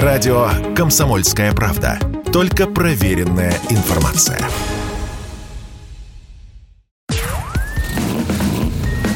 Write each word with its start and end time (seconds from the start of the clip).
Радио 0.00 0.48
«Комсомольская 0.74 1.52
правда». 1.52 1.98
Только 2.32 2.66
проверенная 2.66 3.52
информация. 3.68 4.40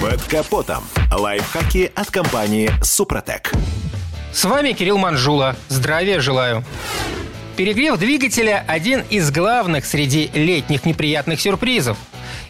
Под 0.02 0.22
капотом. 0.28 0.84
Лайфхаки 1.10 1.90
от 1.94 2.10
компании 2.10 2.70
«Супротек». 2.82 3.52
С 4.34 4.44
вами 4.44 4.72
Кирилл 4.72 4.98
Манжула. 4.98 5.56
Здравия 5.68 6.20
желаю. 6.20 6.62
Перегрев 7.56 7.98
двигателя– 7.98 8.62
один 8.68 9.02
из 9.08 9.30
главных 9.30 9.86
среди 9.86 10.30
летних 10.34 10.84
неприятных 10.84 11.40
сюрпризов. 11.40 11.96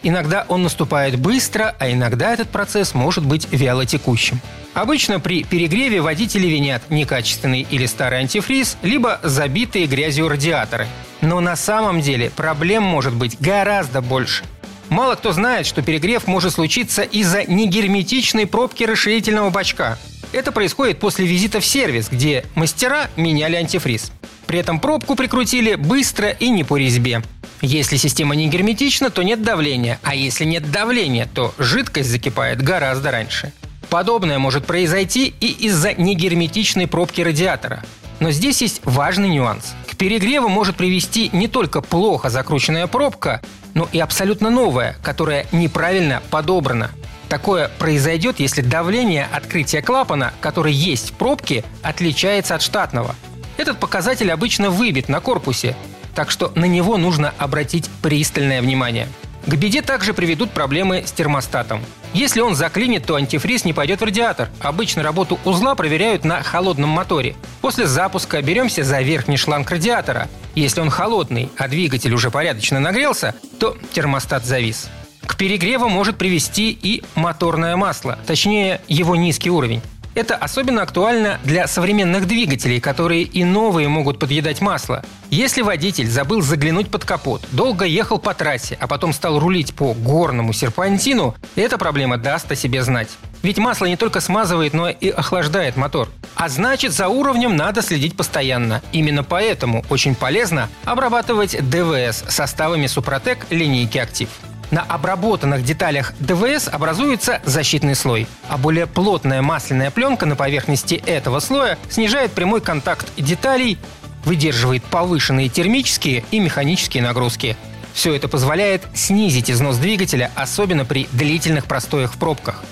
Иногда 0.03 0.45
он 0.49 0.63
наступает 0.63 1.19
быстро, 1.19 1.75
а 1.79 1.91
иногда 1.91 2.33
этот 2.33 2.49
процесс 2.49 2.95
может 2.95 3.25
быть 3.25 3.49
вялотекущим. 3.51 4.41
Обычно 4.75 5.21
при 5.21 5.43
перегреве 5.43 6.01
водители 6.01 6.47
винят 6.47 6.83
некачественный 6.91 7.67
или 7.71 7.87
старый 7.87 8.21
антифриз, 8.21 8.77
либо 8.83 9.21
забитые 9.23 9.87
грязью 9.87 10.29
радиаторы. 10.29 10.87
Но 11.21 11.41
на 11.41 11.57
самом 11.57 12.01
деле 12.01 12.31
проблем 12.31 12.83
может 12.83 13.15
быть 13.15 13.41
гораздо 13.41 14.03
больше. 14.03 14.45
Мало 14.89 15.15
кто 15.15 15.33
знает, 15.33 15.67
что 15.67 15.83
перегрев 15.83 16.27
может 16.27 16.53
случиться 16.53 17.03
из-за 17.03 17.45
негерметичной 17.45 18.47
пробки 18.47 18.85
расширительного 18.85 19.51
бачка. 19.51 19.99
Это 20.33 20.53
происходит 20.53 20.99
после 21.01 21.27
визита 21.27 21.61
в 21.61 21.67
сервис, 21.67 22.09
где 22.11 22.45
мастера 22.55 23.09
меняли 23.17 23.57
антифриз. 23.57 24.13
При 24.47 24.59
этом 24.59 24.79
пробку 24.79 25.17
прикрутили 25.17 25.75
быстро 25.75 26.31
и 26.31 26.51
не 26.51 26.63
по 26.63 26.77
резьбе. 26.77 27.23
Если 27.67 27.97
система 27.97 28.37
не 28.37 28.47
герметична, 28.47 29.11
то 29.11 29.25
нет 29.25 29.43
давления, 29.43 29.99
а 30.05 30.15
если 30.15 30.45
нет 30.45 30.71
давления, 30.71 31.29
то 31.35 31.53
жидкость 31.59 32.09
закипает 32.09 32.63
гораздо 32.63 33.11
раньше. 33.11 33.53
Подобное 33.89 34.39
может 34.39 34.67
произойти 34.67 35.35
и 35.41 35.49
из-за 35.67 35.93
негерметичной 35.93 36.87
пробки 36.87 37.23
радиатора. 37.23 37.83
Но 38.21 38.31
здесь 38.31 38.63
есть 38.63 38.83
важный 38.85 39.31
нюанс. 39.31 39.75
К 39.91 39.97
перегреву 39.97 40.49
может 40.49 40.77
привести 40.77 41.29
не 41.33 41.49
только 41.49 41.81
плохо 41.81 42.31
закрученная 42.31 42.87
пробка, 42.87 43.43
но 43.75 43.89
и 43.91 43.99
абсолютно 43.99 44.49
новая, 44.49 44.95
которая 45.03 45.45
неправильно 45.51 46.23
подобрана. 46.31 46.93
Такое 47.29 47.69
произойдет, 47.81 48.39
если 48.39 48.61
давление 48.61 49.27
открытия 49.33 49.83
клапана, 49.83 50.33
который 50.41 50.73
есть 50.73 51.11
в 51.11 51.13
пробке, 51.15 51.65
отличается 51.83 52.55
от 52.55 52.63
штатного– 52.63 53.17
этот 53.57 53.79
показатель 53.79 54.31
обычно 54.31 54.71
выбит 54.71 55.09
на 55.09 55.21
корпусе, 55.21 55.77
так 56.17 56.31
что 56.31 56.51
на 56.57 56.65
него 56.65 56.97
нужно 56.97 57.33
обратить 57.39 57.89
пристальное 58.03 58.61
внимание. 58.61 59.07
К 59.47 59.55
беде 59.55 59.83
также 59.83 60.13
приведут 60.13 60.51
проблемы 60.51 61.05
с 61.07 61.13
термостатом. 61.13 61.81
Если 62.15 62.41
он 62.41 62.57
заклинит, 62.57 63.05
то 63.05 63.15
антифриз 63.15 63.65
не 63.65 63.73
пойдет 63.73 64.01
в 64.01 64.05
радиатор. 64.05 64.49
Обычно 64.61 65.05
работу 65.05 65.39
узла 65.45 65.77
проверяют 65.77 66.25
на 66.25 66.43
холодном 66.43 66.91
моторе. 66.91 67.37
После 67.61 67.87
запуска 67.87 68.43
беремся 68.43 68.83
за 68.83 69.03
верхний 69.03 69.37
шланг 69.37 69.71
радиатора. 69.71 70.29
Если 70.57 70.81
он 70.81 70.91
холодный, 70.91 71.51
а 71.59 71.69
двигатель 71.69 72.15
уже 72.15 72.31
порядочно 72.31 72.81
нагрелся, 72.81 73.35
то 73.61 73.77
термостат 73.93 74.45
завис. 74.45 74.89
К 75.27 75.37
перегреву 75.37 75.89
может 75.89 76.17
привести 76.17 76.71
и 76.71 77.05
моторное 77.15 77.77
масло, 77.77 78.19
точнее 78.27 78.81
его 78.89 79.17
низкий 79.17 79.51
уровень. 79.51 79.83
Это 80.17 80.35
особенно 80.35 80.81
актуально 80.81 81.39
для 81.45 81.67
современных 81.67 82.27
двигателей, 82.27 82.81
которые 82.81 83.23
и 83.23 83.45
новые 83.45 83.87
могут 83.89 84.19
подъедать 84.19 84.63
масло. 84.63 85.05
Если 85.29 85.61
водитель 85.61 86.09
забыл 86.09 86.41
заглянуть 86.41 86.91
под 86.91 87.05
капот, 87.05 87.43
долго 87.53 87.85
ехал 87.85 88.19
по 88.19 88.33
трассе, 88.33 88.79
а 88.81 88.87
потом 88.87 89.13
стал 89.13 89.39
рулить 89.39 89.75
по 89.75 89.93
горному 89.93 90.55
серпантину, 90.55 91.35
эта 91.55 91.77
проблема 91.77 92.17
даст 92.17 92.51
о 92.51 92.57
себе 92.57 92.83
знать. 92.83 93.11
Ведь 93.43 93.59
масло 93.59 93.85
не 93.85 93.99
только 93.99 94.21
смазывает, 94.21 94.73
но 94.73 94.89
и 94.89 95.11
охлаждает 95.11 95.77
мотор. 95.77 96.09
А 96.35 96.49
значит, 96.49 96.93
за 96.93 97.09
уровнем 97.09 97.55
надо 97.55 97.83
следить 97.83 98.17
постоянно. 98.17 98.81
Именно 98.93 99.23
поэтому 99.23 99.85
очень 99.91 100.15
полезно 100.15 100.71
обрабатывать 100.87 101.59
ДВС 101.69 102.25
составами 102.27 102.87
Супротек 102.87 103.47
линейки 103.51 103.99
«Актив». 103.99 104.31
На 104.71 104.83
обработанных 104.83 105.63
деталях 105.63 106.13
ДВС 106.19 106.69
образуется 106.69 107.41
защитный 107.45 107.95
слой, 107.95 108.27
а 108.49 108.59
более 108.59 108.87
плотная 108.87 109.41
масляная 109.41 109.93
пленка 109.93 110.27
на 110.27 110.35
поверхности 110.35 110.95
этого 111.07 111.39
слоя 111.39 111.79
снижает 111.89 112.33
прямой 112.33 112.61
контакт 112.61 113.07
деталей, 113.17 113.79
выдерживает 114.25 114.83
повышенные 114.83 115.49
термические 115.49 116.25
и 116.33 116.41
механические 116.41 117.05
нагрузки. 117.05 117.57
Все 117.95 118.13
это 118.13 118.27
позволяет 118.27 118.83
снизить 118.93 119.51
износ 119.51 119.77
двигателя, 119.79 120.33
особенно 120.35 120.85
при 120.85 121.09
длительных 121.13 121.67
простоях 121.67 122.13
в 122.15 122.19
пробках. 122.19 122.65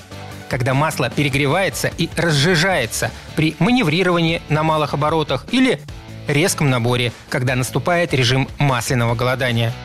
Когда 0.50 0.74
масло 0.74 1.10
перегревается 1.10 1.90
и 1.96 2.10
разжижается 2.16 3.10
при 3.36 3.54
маневрировании 3.60 4.42
на 4.48 4.64
малых 4.64 4.94
оборотах 4.94 5.46
или 5.52 5.80
резком 6.26 6.70
наборе, 6.70 7.12
когда 7.30 7.54
наступает 7.54 8.12
режим 8.12 8.48
масляного 8.58 9.14
голодания– 9.14 9.72